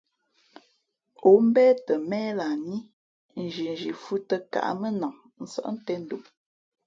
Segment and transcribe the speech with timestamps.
[1.29, 2.77] Ǒ mbě tα měh lah ní,
[3.43, 6.23] nzhinzhi fhʉ̄ tᾱ káʼmenam nsάʼ tēn dom.